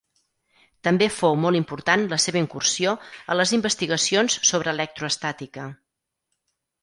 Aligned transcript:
També 0.85 1.07
fou 1.17 1.35
molt 1.41 1.57
important 1.59 2.05
la 2.13 2.19
seva 2.23 2.39
incursió 2.43 2.95
a 3.33 3.37
les 3.39 3.53
investigacions 3.57 4.37
sobre 4.53 4.75
electroestàtica. 4.77 5.67